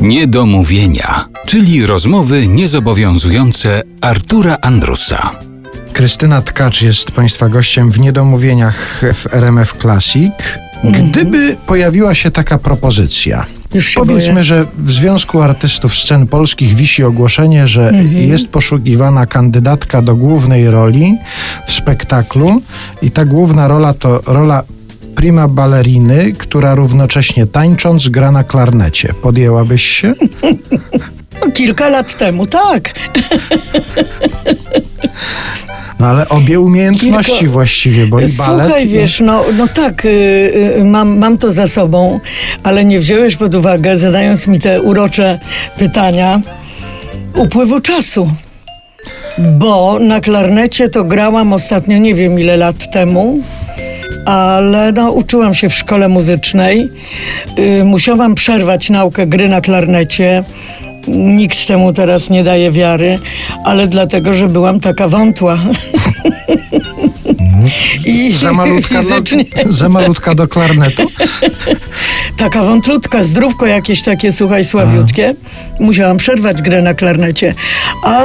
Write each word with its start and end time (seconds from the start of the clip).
Niedomówienia, 0.00 1.28
czyli 1.46 1.86
rozmowy 1.86 2.46
niezobowiązujące 2.46 3.82
Artura 4.00 4.56
Andrusa. 4.62 5.30
Krystyna 5.92 6.42
Tkacz 6.42 6.82
jest 6.82 7.10
Państwa 7.12 7.48
gościem 7.48 7.90
w 7.90 8.00
Niedomówieniach 8.00 9.02
w 9.14 9.34
RMF 9.34 9.74
Classic. 9.80 10.32
Gdyby 10.84 11.56
pojawiła 11.66 12.14
się 12.14 12.30
taka 12.30 12.58
propozycja, 12.58 13.46
Już 13.74 13.88
się 13.88 14.00
powiedzmy, 14.00 14.32
boję. 14.32 14.44
że 14.44 14.66
w 14.78 14.90
Związku 14.92 15.40
Artystów 15.42 15.94
Scen 15.94 16.26
Polskich 16.26 16.74
wisi 16.74 17.04
ogłoszenie, 17.04 17.68
że 17.68 17.92
jest 18.12 18.48
poszukiwana 18.48 19.26
kandydatka 19.26 20.02
do 20.02 20.16
głównej 20.16 20.70
roli 20.70 21.16
w 21.66 21.72
spektaklu 21.72 22.62
i 23.02 23.10
ta 23.10 23.24
główna 23.24 23.68
rola 23.68 23.94
to 23.94 24.22
rola 24.26 24.62
prima 25.14 25.48
balleriny, 25.48 26.32
która 26.38 26.74
równocześnie 26.74 27.46
tańcząc 27.46 28.08
gra 28.08 28.32
na 28.32 28.44
klarnecie. 28.44 29.14
Podjęłabyś 29.22 29.82
się? 29.82 30.14
No, 31.40 31.52
kilka 31.52 31.88
lat 31.88 32.14
temu, 32.18 32.46
tak. 32.46 32.94
No 36.00 36.06
ale 36.06 36.28
obie 36.28 36.60
umiejętności 36.60 37.32
Kilka- 37.32 37.50
właściwie, 37.50 38.06
bo 38.06 38.20
i 38.20 38.26
balet 38.28 38.66
Słuchaj, 38.66 38.88
wiesz, 38.88 39.20
no, 39.20 39.44
no 39.58 39.66
tak, 39.68 40.04
y, 40.04 40.08
y, 40.78 40.84
mam, 40.84 41.18
mam 41.18 41.38
to 41.38 41.52
za 41.52 41.66
sobą, 41.66 42.20
ale 42.62 42.84
nie 42.84 42.98
wziąłeś 42.98 43.36
pod 43.36 43.54
uwagę, 43.54 43.96
zadając 43.96 44.46
mi 44.46 44.58
te 44.58 44.82
urocze 44.82 45.40
pytania, 45.78 46.40
upływu 47.36 47.80
czasu. 47.80 48.30
Bo 49.38 49.98
na 49.98 50.20
klarnecie 50.20 50.88
to 50.88 51.04
grałam 51.04 51.52
ostatnio, 51.52 51.98
nie 51.98 52.14
wiem 52.14 52.38
ile 52.38 52.56
lat 52.56 52.90
temu, 52.92 53.42
ale 54.30 54.92
no, 54.92 55.10
uczyłam 55.10 55.54
się 55.54 55.68
w 55.68 55.74
szkole 55.74 56.08
muzycznej. 56.08 56.90
Y, 57.58 57.84
musiałam 57.84 58.34
przerwać 58.34 58.90
naukę 58.90 59.26
gry 59.26 59.48
na 59.48 59.60
klarnecie. 59.60 60.44
Nikt 61.08 61.66
temu 61.66 61.92
teraz 61.92 62.30
nie 62.30 62.44
daje 62.44 62.70
wiary, 62.70 63.18
ale 63.64 63.86
dlatego, 63.86 64.32
że 64.32 64.48
byłam 64.48 64.80
taka 64.80 65.08
wątła. 65.08 65.58
I 68.06 68.32
Za 68.40 68.52
malutka, 68.52 69.02
fizycznie. 69.02 69.44
do, 69.64 69.72
za 69.72 69.88
malutka 69.88 70.34
do 70.34 70.48
klarnetu? 70.48 71.02
Taka 72.36 72.62
wątrutka, 72.62 73.24
zdrówko 73.24 73.66
jakieś 73.66 74.02
takie, 74.02 74.32
słuchaj, 74.32 74.64
słabiutkie. 74.64 75.34
Musiałam 75.80 76.16
przerwać 76.16 76.62
grę 76.62 76.82
na 76.82 76.94
klarnecie. 76.94 77.54
A 78.02 78.22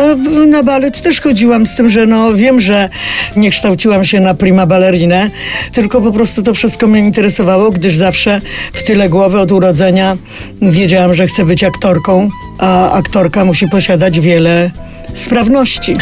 na 0.47 0.63
balet 0.63 1.01
też 1.01 1.21
chodziłam 1.21 1.65
z 1.65 1.75
tym, 1.75 1.89
że 1.89 2.05
no 2.05 2.33
wiem, 2.33 2.59
że 2.61 2.89
nie 3.35 3.49
kształciłam 3.51 4.05
się 4.05 4.19
na 4.19 4.33
prima 4.33 4.65
ballerinę, 4.65 5.29
tylko 5.71 6.01
po 6.01 6.11
prostu 6.11 6.41
to 6.43 6.53
wszystko 6.53 6.87
mnie 6.87 6.99
interesowało, 6.99 7.71
gdyż 7.71 7.95
zawsze 7.95 8.41
w 8.73 8.83
tyle 8.83 9.09
głowy 9.09 9.39
od 9.39 9.51
urodzenia 9.51 10.17
wiedziałam, 10.61 11.13
że 11.13 11.27
chcę 11.27 11.45
być 11.45 11.63
aktorką, 11.63 12.29
a 12.57 12.91
aktorka 12.91 13.45
musi 13.45 13.67
posiadać 13.67 14.19
wiele 14.19 14.71
sprawności. 15.13 15.97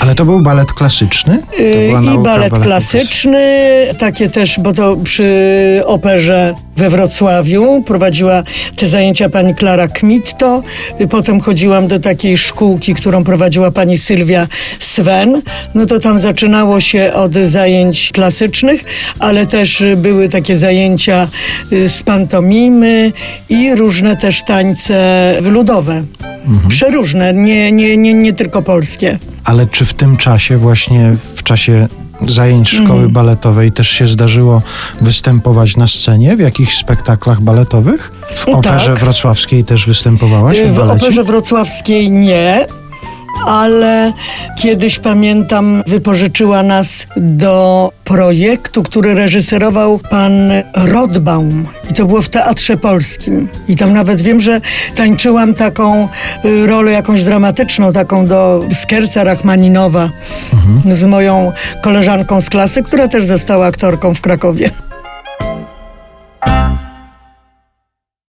Ale 0.00 0.14
to 0.14 0.24
był 0.24 0.40
balet 0.40 0.72
klasyczny? 0.72 1.42
Była 1.88 2.00
I 2.14 2.18
balet 2.18 2.58
klasyczny, 2.58 3.64
takie 3.98 4.28
też, 4.28 4.60
bo 4.60 4.72
to 4.72 4.96
przy 4.96 5.82
operze 5.86 6.54
we 6.76 6.90
Wrocławiu 6.90 7.82
prowadziła 7.86 8.42
te 8.76 8.86
zajęcia 8.86 9.28
pani 9.28 9.54
Klara 9.54 9.88
Kmitto. 9.88 10.62
Y, 11.00 11.08
Potem 11.08 11.40
chodziłam 11.40 11.86
do 11.86 12.00
takiej 12.00 12.38
szkółki, 12.38 12.94
którą 12.94 13.24
prowadziła 13.24 13.70
pani 13.70 13.98
Sylwia 13.98 14.46
Swen. 14.78 15.42
No 15.74 15.86
to 15.86 15.98
tam 15.98 16.18
zaczynało 16.18 16.80
się 16.80 17.12
od 17.12 17.34
zajęć 17.34 18.10
klasycznych, 18.12 18.84
ale 19.18 19.46
też 19.46 19.80
y, 19.80 19.96
były 19.96 20.28
takie 20.28 20.56
zajęcia 20.56 21.28
y, 21.72 21.88
z 21.88 22.02
pantomimy 22.02 23.12
i 23.48 23.74
różne 23.74 24.16
też 24.16 24.42
tańce 24.42 24.94
ludowe. 25.40 26.02
Mhm. 26.48 26.68
Przeróżne, 26.68 27.32
nie, 27.32 27.72
nie, 27.72 27.96
nie, 27.96 28.14
nie 28.14 28.32
tylko 28.32 28.62
polskie. 28.62 29.18
Ale 29.44 29.66
czy 29.66 29.84
w 29.84 29.94
tym 29.94 30.16
czasie, 30.16 30.56
właśnie 30.56 31.16
w 31.36 31.42
czasie 31.42 31.88
zajęć 32.28 32.68
szkoły 32.68 32.90
Mhm. 32.90 33.12
baletowej 33.12 33.72
też 33.72 33.88
się 33.88 34.06
zdarzyło 34.06 34.62
występować 35.00 35.76
na 35.76 35.86
scenie 35.86 36.36
w 36.36 36.40
jakichś 36.40 36.76
spektaklach 36.76 37.40
baletowych? 37.40 38.12
W 38.36 38.44
Tak. 38.44 38.54
operze 38.54 38.94
wrocławskiej 38.94 39.64
też 39.64 39.86
występowałaś 39.86 40.58
w 40.58 40.72
W 40.72 40.76
balecie? 40.76 41.02
operze 41.06 41.24
wrocławskiej 41.24 42.10
nie, 42.10 42.66
ale 43.46 44.12
kiedyś 44.58 44.98
pamiętam, 44.98 45.82
wypożyczyła 45.86 46.62
nas 46.62 47.06
do 47.16 47.90
projektu, 48.04 48.82
który 48.82 49.14
reżyserował 49.14 50.00
pan 50.10 50.32
Rodbaum. 50.74 51.66
I 51.90 51.94
to 51.94 52.04
było 52.04 52.22
w 52.22 52.28
Teatrze 52.28 52.76
Polskim. 52.76 53.48
I 53.68 53.76
tam 53.76 53.92
nawet 53.92 54.22
wiem, 54.22 54.40
że 54.40 54.60
tańczyłam 54.96 55.54
taką 55.54 56.08
y, 56.44 56.66
rolę 56.66 56.92
jakąś 56.92 57.24
dramatyczną, 57.24 57.92
taką 57.92 58.26
do 58.26 58.64
Skerca 58.72 59.24
Rachmaninowa 59.24 60.10
z 60.90 61.04
moją 61.04 61.52
koleżanką 61.82 62.40
z 62.40 62.50
klasy, 62.50 62.82
która 62.82 63.08
też 63.08 63.24
została 63.24 63.66
aktorką 63.66 64.14
w 64.14 64.20
Krakowie. 64.20 64.70